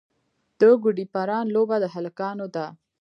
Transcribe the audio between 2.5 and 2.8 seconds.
ده.